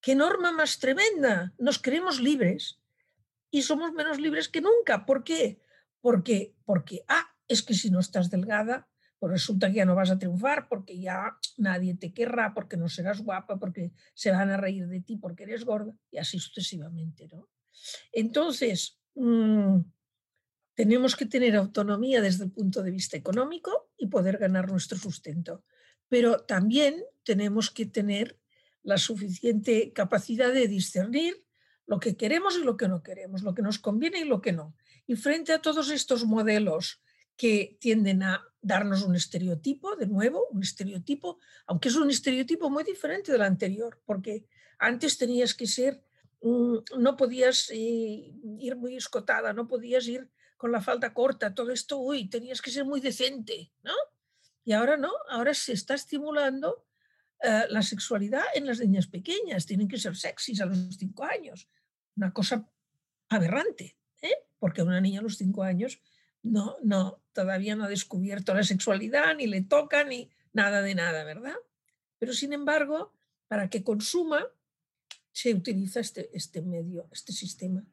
[0.00, 1.52] ¿Qué norma más tremenda?
[1.58, 2.80] Nos creemos libres
[3.50, 5.04] y somos menos libres que nunca.
[5.04, 5.60] ¿Por qué?
[6.00, 10.10] Porque, porque, ah, es que si no estás delgada, pues resulta que ya no vas
[10.10, 14.56] a triunfar porque ya nadie te querrá, porque no serás guapa, porque se van a
[14.56, 17.48] reír de ti porque eres gorda y así sucesivamente, ¿no?
[18.12, 19.80] Entonces, mm,
[20.74, 25.64] tenemos que tener autonomía desde el punto de vista económico y poder ganar nuestro sustento,
[26.08, 28.38] pero también tenemos que tener
[28.82, 31.44] la suficiente capacidad de discernir
[31.86, 34.52] lo que queremos y lo que no queremos, lo que nos conviene y lo que
[34.52, 34.76] no.
[35.06, 37.00] Y frente a todos estos modelos
[37.36, 42.84] que tienden a darnos un estereotipo, de nuevo, un estereotipo, aunque es un estereotipo muy
[42.84, 44.44] diferente del anterior, porque
[44.78, 46.02] antes tenías que ser,
[46.96, 51.98] no podías eh, ir muy escotada, no podías ir con la falda corta, todo esto,
[51.98, 53.94] uy, tenías que ser muy decente, ¿no?
[54.64, 56.86] Y ahora no, ahora se está estimulando
[57.42, 61.68] eh, la sexualidad en las niñas pequeñas, tienen que ser sexys a los cinco años,
[62.16, 62.68] una cosa
[63.28, 64.46] aberrante, ¿eh?
[64.58, 66.00] porque una niña a los cinco años
[66.42, 71.24] no, no, todavía no ha descubierto la sexualidad, ni le toca, ni nada de nada,
[71.24, 71.56] ¿verdad?
[72.18, 73.12] Pero sin embargo,
[73.48, 74.46] para que consuma,
[75.36, 77.86] se utiliza este, este medio, este sistema.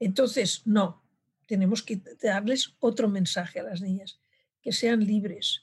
[0.00, 1.08] Entonces, no,
[1.46, 4.20] tenemos que darles otro mensaje a las niñas,
[4.60, 5.62] que sean libres,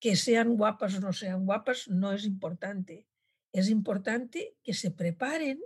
[0.00, 3.06] que sean guapas o no sean guapas, no es importante.
[3.52, 5.60] Es importante que se preparen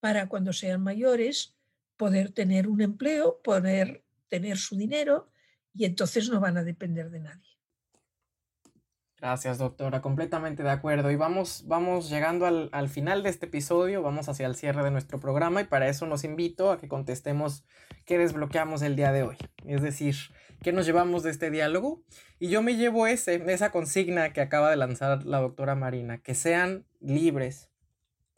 [0.00, 1.54] para cuando sean mayores
[1.96, 5.30] poder tener un empleo, poder tener su dinero
[5.72, 7.56] y entonces no van a depender de nadie.
[9.18, 10.02] Gracias, doctora.
[10.02, 11.10] Completamente de acuerdo.
[11.10, 14.90] Y vamos, vamos llegando al, al, final de este episodio, vamos hacia el cierre de
[14.90, 17.64] nuestro programa y para eso nos invito a que contestemos
[18.04, 19.36] qué desbloqueamos el día de hoy.
[19.64, 20.14] Es decir,
[20.64, 22.02] qué nos llevamos de este diálogo.
[22.40, 26.34] Y yo me llevo ese, esa consigna que acaba de lanzar la doctora Marina, que
[26.34, 27.70] sean libres,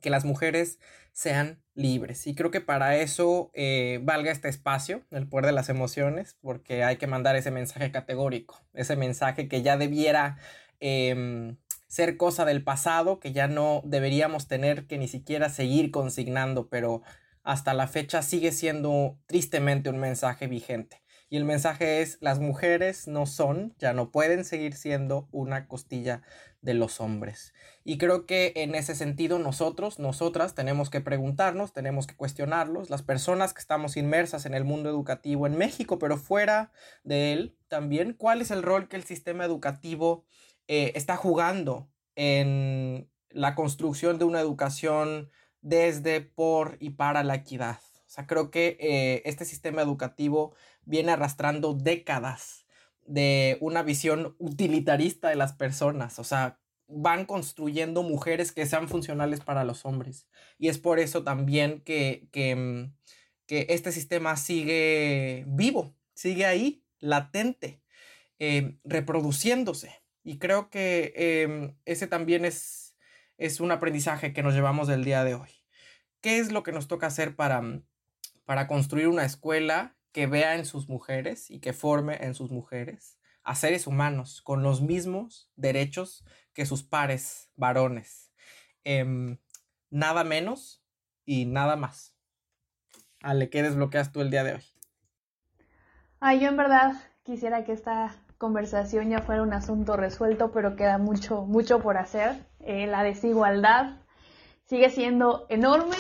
[0.00, 0.78] que las mujeres
[1.12, 2.26] sean libres.
[2.26, 6.84] Y creo que para eso eh, valga este espacio, el poder de las emociones, porque
[6.84, 10.36] hay que mandar ese mensaje categórico, ese mensaje que ya debiera
[10.80, 16.68] em, ser cosa del pasado, que ya no deberíamos tener que ni siquiera seguir consignando,
[16.68, 17.02] pero
[17.42, 21.02] hasta la fecha sigue siendo tristemente un mensaje vigente.
[21.28, 26.22] Y el mensaje es, las mujeres no son, ya no pueden seguir siendo una costilla
[26.60, 27.52] de los hombres.
[27.82, 33.02] Y creo que en ese sentido nosotros, nosotras tenemos que preguntarnos, tenemos que cuestionarlos, las
[33.02, 38.12] personas que estamos inmersas en el mundo educativo en México, pero fuera de él también,
[38.12, 40.24] cuál es el rol que el sistema educativo
[40.68, 47.80] eh, está jugando en la construcción de una educación desde, por y para la equidad.
[48.06, 52.66] O sea, creo que eh, este sistema educativo viene arrastrando décadas
[53.04, 59.40] de una visión utilitarista de las personas, o sea, van construyendo mujeres que sean funcionales
[59.40, 60.28] para los hombres.
[60.58, 62.94] Y es por eso también que, que, mm,
[63.48, 67.80] este sistema sigue vivo, sigue ahí, latente,
[68.38, 70.05] eh, reproduciéndose.
[70.26, 72.96] Y creo que em, ese también es,
[73.38, 75.50] es un aprendizaje que nos llevamos del día de hoy.
[76.20, 77.84] ¿Qué es lo que nos toca hacer para, mm,
[78.44, 83.20] para construir una escuela que vea en sus mujeres y que forme en sus mujeres
[83.44, 88.32] a seres humanos con los mismos derechos que sus pares varones.
[88.82, 89.38] Em,
[89.90, 90.82] nada menos
[91.24, 92.16] y nada más.
[93.20, 94.64] Ale, ¿qué desbloqueas tú el día de hoy?
[96.18, 100.98] Ay, yo en verdad quisiera que esta conversación ya fuera un asunto resuelto, pero queda
[100.98, 102.46] mucho, mucho por hacer.
[102.60, 103.96] Eh, la desigualdad
[104.64, 105.96] sigue siendo enorme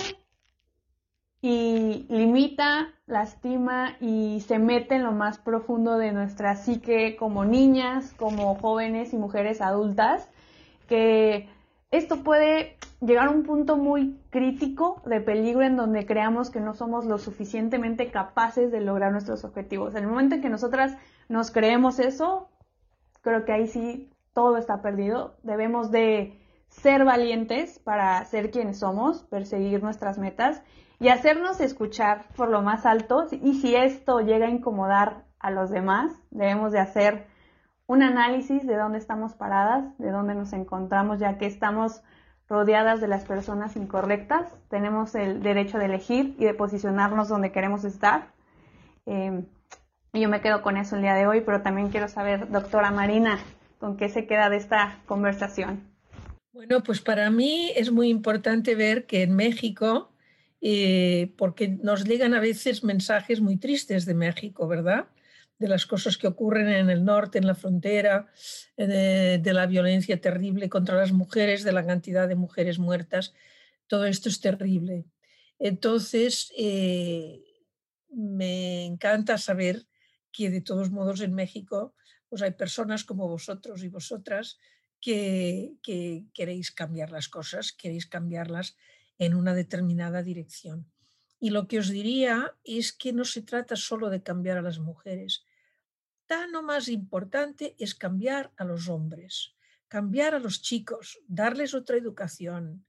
[1.40, 8.12] y limita, lastima y se mete en lo más profundo de nuestra psique como niñas,
[8.16, 10.28] como jóvenes y mujeres adultas,
[10.88, 11.48] que
[11.90, 16.74] esto puede llegar a un punto muy crítico de peligro en donde creamos que no
[16.74, 19.94] somos lo suficientemente capaces de lograr nuestros objetivos.
[19.94, 20.96] En el momento en que nosotras
[21.28, 22.50] nos creemos eso,
[23.22, 25.36] creo que ahí sí todo está perdido.
[25.42, 30.62] Debemos de ser valientes para ser quienes somos, perseguir nuestras metas
[30.98, 33.26] y hacernos escuchar por lo más alto.
[33.30, 37.26] Y si esto llega a incomodar a los demás, debemos de hacer
[37.86, 42.02] un análisis de dónde estamos paradas, de dónde nos encontramos, ya que estamos
[42.48, 44.52] rodeadas de las personas incorrectas.
[44.68, 48.28] Tenemos el derecho de elegir y de posicionarnos donde queremos estar.
[49.06, 49.44] Eh,
[50.12, 52.90] y yo me quedo con eso el día de hoy, pero también quiero saber, doctora
[52.90, 53.38] Marina,
[53.78, 55.80] con qué se queda de esta conversación.
[56.52, 60.10] Bueno, pues para mí es muy importante ver que en México
[60.60, 65.06] eh, porque nos llegan a veces mensajes muy tristes de México, ¿verdad?
[65.58, 68.30] De las cosas que ocurren en el norte, en la frontera,
[68.76, 73.34] eh, de, la violencia terrible contra las mujeres, de la cantidad de mujeres muertas.
[73.86, 75.06] Todo esto es terrible.
[75.58, 77.42] Entonces, eh,
[78.10, 79.86] me encanta saber
[80.30, 81.94] que de todos modos en México
[82.28, 84.58] pues hay personas como vosotros y vosotras
[85.00, 88.76] que, que queréis cambiar las cosas, queréis cambiarlas
[89.18, 90.90] en una determinada dirección.
[91.38, 94.78] Y lo que os diría es que no se trata solo de cambiar a las
[94.78, 95.45] mujeres.
[96.26, 99.54] Tan o más importante es cambiar a los hombres,
[99.88, 102.84] cambiar a los chicos, darles otra educación,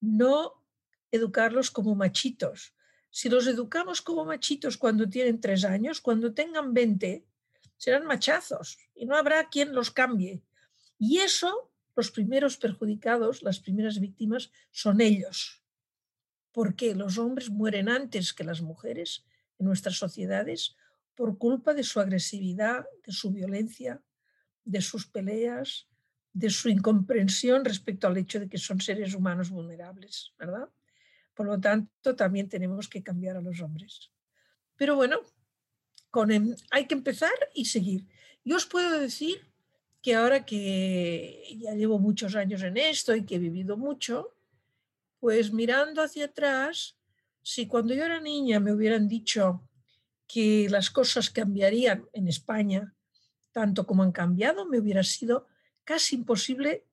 [0.00, 0.64] no
[1.12, 2.74] educarlos como machitos.
[3.10, 7.24] Si los educamos como machitos cuando tienen tres años, cuando tengan 20,
[7.76, 10.42] serán machazos y no habrá quien los cambie.
[10.98, 15.62] Y eso, los primeros perjudicados, las primeras víctimas, son ellos.
[16.52, 19.24] Porque los hombres mueren antes que las mujeres
[19.58, 20.76] en nuestras sociedades
[21.14, 24.02] por culpa de su agresividad, de su violencia,
[24.64, 25.88] de sus peleas,
[26.32, 30.68] de su incomprensión respecto al hecho de que son seres humanos vulnerables, ¿verdad?
[31.34, 34.10] Por lo tanto, también tenemos que cambiar a los hombres.
[34.76, 35.20] Pero bueno,
[36.10, 38.06] con em, hay que empezar y seguir.
[38.44, 39.46] Yo os puedo decir
[40.02, 44.34] que ahora que ya llevo muchos años en esto y que he vivido mucho,
[45.18, 46.96] pues mirando hacia atrás,
[47.42, 49.68] si cuando yo era niña me hubieran dicho
[50.32, 52.94] que las cosas cambiarían en España
[53.52, 55.48] tanto como han cambiado, me hubiera sido
[55.84, 56.86] casi imposible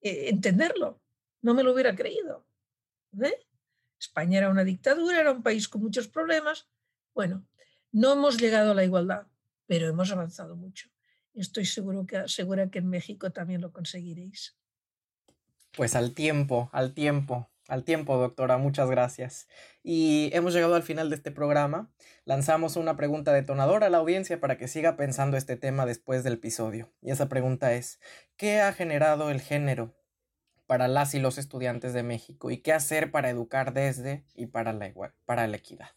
[0.00, 1.00] eh, entenderlo.
[1.40, 2.46] No me lo hubiera creído.
[3.22, 3.46] ¿eh?
[3.98, 6.68] España era una dictadura, era un país con muchos problemas.
[7.14, 7.46] Bueno,
[7.92, 9.26] no hemos llegado a la igualdad,
[9.66, 10.90] pero hemos avanzado mucho.
[11.34, 14.56] Estoy seguro que, segura que en México también lo conseguiréis.
[15.72, 17.50] Pues al tiempo, al tiempo.
[17.68, 19.46] Al tiempo, doctora, muchas gracias.
[19.82, 21.92] Y hemos llegado al final de este programa.
[22.24, 26.32] Lanzamos una pregunta detonadora a la audiencia para que siga pensando este tema después del
[26.34, 26.90] episodio.
[27.02, 28.00] Y esa pregunta es,
[28.38, 29.94] ¿qué ha generado el género
[30.66, 32.50] para las y los estudiantes de México?
[32.50, 34.90] ¿Y qué hacer para educar desde y para la,
[35.26, 35.90] para la equidad?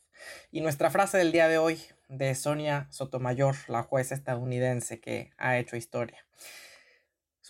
[0.52, 5.58] Y nuestra frase del día de hoy de Sonia Sotomayor, la jueza estadounidense que ha
[5.58, 6.26] hecho historia.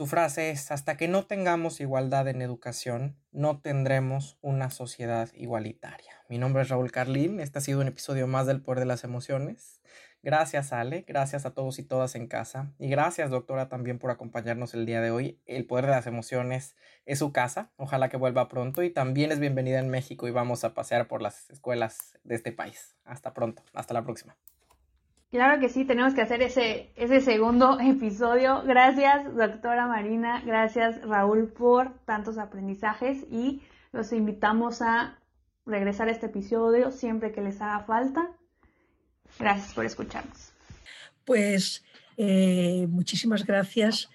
[0.01, 6.11] Su frase es, hasta que no tengamos igualdad en educación, no tendremos una sociedad igualitaria.
[6.27, 9.03] Mi nombre es Raúl Carlín, este ha sido un episodio más del Poder de las
[9.03, 9.79] Emociones.
[10.23, 14.73] Gracias Ale, gracias a todos y todas en casa y gracias doctora también por acompañarnos
[14.73, 15.39] el día de hoy.
[15.45, 16.75] El Poder de las Emociones
[17.05, 20.63] es su casa, ojalá que vuelva pronto y también es bienvenida en México y vamos
[20.63, 22.95] a pasear por las escuelas de este país.
[23.05, 24.35] Hasta pronto, hasta la próxima.
[25.31, 28.63] Claro que sí, tenemos que hacer ese, ese segundo episodio.
[28.63, 30.41] Gracias, doctora Marina.
[30.45, 33.61] Gracias, Raúl, por tantos aprendizajes y
[33.93, 35.17] los invitamos a
[35.65, 38.29] regresar a este episodio siempre que les haga falta.
[39.39, 40.51] Gracias por escucharnos.
[41.23, 41.85] Pues
[42.17, 44.09] eh, muchísimas gracias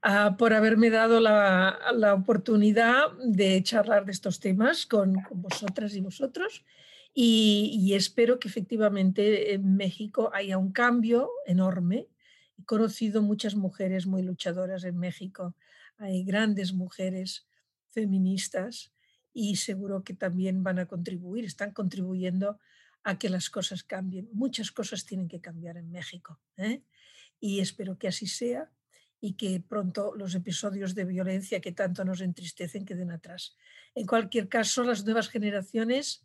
[0.00, 5.94] ah, por haberme dado la, la, oportunidad de charlar de estos temas con, con vosotras
[5.96, 6.64] y vosotros.
[7.14, 12.08] Y, espero que efectivamente en México haya un cambio enorme.
[12.58, 15.54] He conocido muchas mujeres muy luchadoras en México.
[15.98, 17.46] Hay grandes mujeres
[17.88, 18.92] feministas
[19.34, 22.58] y seguro que también van a contribuir, están contribuyendo
[23.04, 24.28] a que las cosas cambien.
[24.32, 26.40] Muchas cosas tienen que cambiar en México.
[26.56, 26.82] ¿eh?
[27.40, 28.70] Y espero que así sea
[29.20, 33.56] y que pronto los episodios de violencia que tanto nos entristecen queden atrás.
[33.94, 36.24] En cualquier caso, las nuevas generaciones